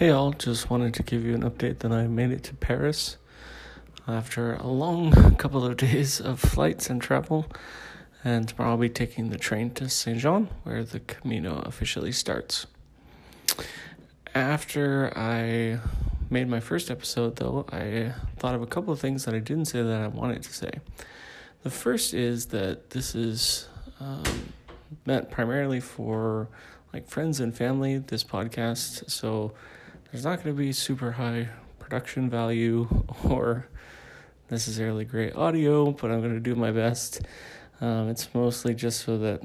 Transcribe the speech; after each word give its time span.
Hey 0.00 0.08
all, 0.08 0.32
just 0.32 0.70
wanted 0.70 0.94
to 0.94 1.02
give 1.02 1.26
you 1.26 1.34
an 1.34 1.42
update 1.42 1.80
that 1.80 1.92
I 1.92 2.06
made 2.06 2.30
it 2.30 2.42
to 2.44 2.54
Paris 2.54 3.18
after 4.08 4.54
a 4.54 4.66
long 4.66 5.34
couple 5.36 5.62
of 5.62 5.76
days 5.76 6.22
of 6.22 6.40
flights 6.40 6.88
and 6.88 7.02
travel. 7.02 7.44
And 8.24 8.48
tomorrow 8.48 8.70
I'll 8.70 8.76
be 8.78 8.88
taking 8.88 9.28
the 9.28 9.36
train 9.36 9.72
to 9.72 9.90
Saint 9.90 10.20
Jean, 10.20 10.48
where 10.62 10.84
the 10.84 11.00
Camino 11.00 11.58
officially 11.66 12.12
starts. 12.12 12.66
After 14.34 15.12
I 15.14 15.80
made 16.30 16.48
my 16.48 16.60
first 16.60 16.90
episode, 16.90 17.36
though, 17.36 17.66
I 17.70 18.14
thought 18.38 18.54
of 18.54 18.62
a 18.62 18.66
couple 18.66 18.94
of 18.94 19.00
things 19.00 19.26
that 19.26 19.34
I 19.34 19.38
didn't 19.38 19.66
say 19.66 19.82
that 19.82 20.00
I 20.00 20.06
wanted 20.06 20.42
to 20.44 20.54
say. 20.54 20.70
The 21.62 21.70
first 21.70 22.14
is 22.14 22.46
that 22.46 22.88
this 22.88 23.14
is 23.14 23.68
um, 24.00 24.24
meant 25.04 25.30
primarily 25.30 25.80
for 25.80 26.48
like 26.90 27.06
friends 27.06 27.38
and 27.38 27.54
family, 27.54 27.98
this 27.98 28.24
podcast. 28.24 29.10
So 29.10 29.52
there's 30.10 30.24
not 30.24 30.42
going 30.42 30.54
to 30.54 30.60
be 30.60 30.72
super 30.72 31.12
high 31.12 31.48
production 31.78 32.28
value 32.28 33.04
or 33.24 33.66
necessarily 34.50 35.04
great 35.04 35.34
audio, 35.36 35.92
but 35.92 36.10
I'm 36.10 36.20
going 36.20 36.34
to 36.34 36.40
do 36.40 36.54
my 36.54 36.72
best. 36.72 37.22
Um, 37.80 38.08
it's 38.08 38.34
mostly 38.34 38.74
just 38.74 39.00
so 39.00 39.16
that 39.18 39.40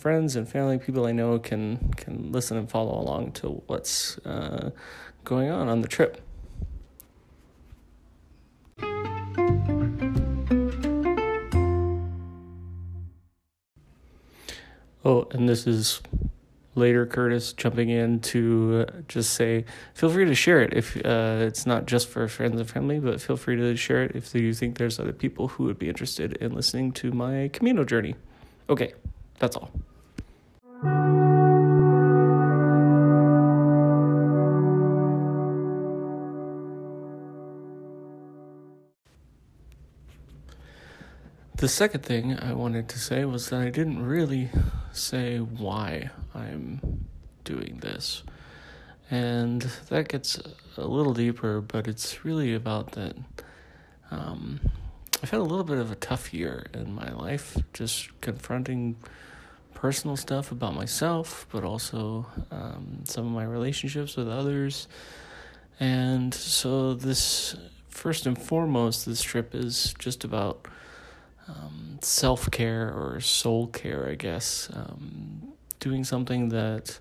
friends 0.00 0.36
and 0.36 0.48
family, 0.48 0.78
people 0.78 1.06
I 1.06 1.12
know, 1.12 1.38
can 1.38 1.92
can 1.96 2.32
listen 2.32 2.56
and 2.56 2.68
follow 2.68 2.98
along 2.98 3.32
to 3.32 3.62
what's 3.66 4.18
uh, 4.18 4.70
going 5.24 5.50
on 5.50 5.68
on 5.68 5.82
the 5.82 5.88
trip. 5.88 6.20
Oh, 15.06 15.28
and 15.32 15.46
this 15.46 15.66
is 15.66 16.00
later 16.74 17.06
Curtis 17.06 17.52
jumping 17.52 17.88
in 17.90 18.20
to 18.20 18.86
uh, 18.88 19.00
just 19.08 19.34
say, 19.34 19.64
feel 19.94 20.10
free 20.10 20.24
to 20.24 20.34
share 20.34 20.60
it 20.62 20.72
if 20.74 20.96
uh, 21.04 21.38
it's 21.40 21.66
not 21.66 21.86
just 21.86 22.08
for 22.08 22.26
friends 22.28 22.60
and 22.60 22.68
family, 22.68 22.98
but 22.98 23.20
feel 23.20 23.36
free 23.36 23.56
to 23.56 23.76
share 23.76 24.02
it 24.04 24.16
if 24.16 24.34
you 24.34 24.52
think 24.52 24.78
there's 24.78 24.98
other 24.98 25.12
people 25.12 25.48
who 25.48 25.64
would 25.64 25.78
be 25.78 25.88
interested 25.88 26.34
in 26.34 26.54
listening 26.54 26.92
to 26.92 27.12
my 27.12 27.50
Camino 27.52 27.84
journey. 27.84 28.14
Okay, 28.68 28.94
that's 29.38 29.56
all. 29.56 29.70
The 41.56 41.68
second 41.68 42.02
thing 42.02 42.38
I 42.38 42.52
wanted 42.52 42.88
to 42.90 42.98
say 42.98 43.24
was 43.24 43.48
that 43.48 43.60
I 43.60 43.70
didn't 43.70 44.04
really 44.04 44.50
say 44.94 45.38
why 45.38 46.10
I'm 46.34 47.06
doing 47.44 47.78
this. 47.80 48.22
And 49.10 49.62
that 49.88 50.08
gets 50.08 50.40
a 50.76 50.86
little 50.86 51.12
deeper, 51.12 51.60
but 51.60 51.86
it's 51.86 52.24
really 52.24 52.54
about 52.54 52.92
that. 52.92 53.16
Um, 54.10 54.60
I've 55.22 55.30
had 55.30 55.40
a 55.40 55.44
little 55.44 55.64
bit 55.64 55.78
of 55.78 55.90
a 55.90 55.94
tough 55.94 56.32
year 56.32 56.66
in 56.72 56.94
my 56.94 57.10
life, 57.12 57.56
just 57.72 58.08
confronting 58.20 58.96
personal 59.74 60.16
stuff 60.16 60.50
about 60.52 60.74
myself, 60.74 61.46
but 61.50 61.64
also 61.64 62.26
um, 62.50 63.00
some 63.04 63.26
of 63.26 63.32
my 63.32 63.44
relationships 63.44 64.16
with 64.16 64.28
others. 64.28 64.88
And 65.80 66.32
so, 66.32 66.94
this 66.94 67.56
first 67.88 68.26
and 68.26 68.40
foremost, 68.40 69.06
this 69.06 69.22
trip 69.22 69.54
is 69.54 69.94
just 69.98 70.24
about 70.24 70.66
um, 71.48 71.98
self 72.02 72.50
care 72.50 72.88
or 72.88 73.20
soul 73.20 73.66
care, 73.68 74.08
I 74.08 74.14
guess. 74.14 74.68
Um, 74.72 75.52
doing 75.80 76.04
something 76.04 76.48
that 76.48 76.98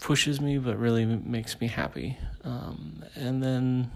pushes 0.00 0.40
me 0.40 0.58
but 0.58 0.78
really 0.78 1.04
makes 1.04 1.60
me 1.60 1.66
happy. 1.66 2.16
Um, 2.44 3.04
and 3.14 3.42
then 3.42 3.90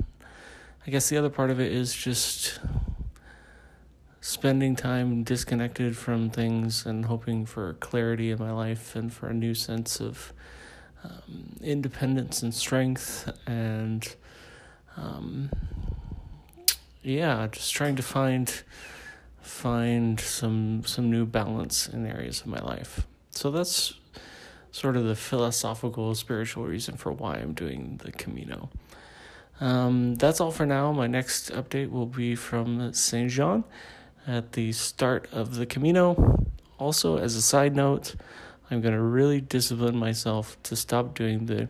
I 0.86 0.90
guess 0.90 1.08
the 1.08 1.16
other 1.16 1.30
part 1.30 1.50
of 1.50 1.60
it 1.60 1.72
is 1.72 1.94
just 1.94 2.58
spending 4.20 4.76
time 4.76 5.24
disconnected 5.24 5.96
from 5.96 6.30
things 6.30 6.86
and 6.86 7.06
hoping 7.06 7.44
for 7.44 7.74
clarity 7.74 8.30
in 8.30 8.38
my 8.38 8.52
life 8.52 8.94
and 8.94 9.12
for 9.12 9.28
a 9.28 9.34
new 9.34 9.54
sense 9.54 10.00
of 10.00 10.32
um, 11.04 11.56
independence 11.60 12.42
and 12.42 12.54
strength 12.54 13.28
and 13.46 14.14
um, 14.96 15.50
yeah 17.02 17.48
just 17.50 17.74
trying 17.74 17.96
to 17.96 18.02
find 18.02 18.62
find 19.42 20.18
some 20.20 20.84
some 20.84 21.10
new 21.10 21.26
balance 21.26 21.88
in 21.88 22.06
areas 22.06 22.40
of 22.40 22.46
my 22.46 22.60
life. 22.60 23.06
So 23.30 23.50
that's 23.50 23.94
sort 24.70 24.96
of 24.96 25.04
the 25.04 25.14
philosophical, 25.14 26.14
spiritual 26.14 26.64
reason 26.64 26.96
for 26.96 27.12
why 27.12 27.34
I'm 27.36 27.52
doing 27.52 28.00
the 28.02 28.12
Camino. 28.12 28.70
Um, 29.60 30.16
that's 30.16 30.40
all 30.40 30.50
for 30.50 30.66
now. 30.66 30.92
My 30.92 31.06
next 31.06 31.52
update 31.52 31.90
will 31.90 32.06
be 32.06 32.34
from 32.34 32.92
Saint 32.92 33.30
Jean 33.30 33.64
at 34.26 34.52
the 34.52 34.72
start 34.72 35.28
of 35.32 35.56
the 35.56 35.66
Camino. 35.66 36.46
Also, 36.78 37.18
as 37.18 37.36
a 37.36 37.42
side 37.42 37.76
note, 37.76 38.14
I'm 38.70 38.80
going 38.80 38.94
to 38.94 39.02
really 39.02 39.40
discipline 39.40 39.96
myself 39.96 40.56
to 40.64 40.74
stop 40.74 41.14
doing 41.14 41.46
the 41.46 41.68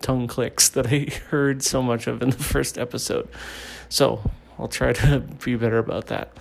tongue 0.00 0.26
clicks 0.26 0.70
that 0.70 0.86
I 0.86 1.06
heard 1.30 1.62
so 1.62 1.82
much 1.82 2.06
of 2.06 2.22
in 2.22 2.30
the 2.30 2.36
first 2.42 2.78
episode. 2.78 3.28
So, 3.88 4.28
I'll 4.62 4.68
try 4.68 4.92
to 4.92 5.18
be 5.44 5.56
better 5.56 5.78
about 5.78 6.06
that. 6.06 6.36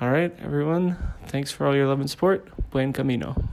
All 0.00 0.10
right, 0.10 0.34
everyone. 0.40 0.96
Thanks 1.26 1.52
for 1.52 1.66
all 1.66 1.76
your 1.76 1.86
love 1.88 2.00
and 2.00 2.08
support. 2.08 2.48
Buen 2.70 2.94
camino. 2.94 3.49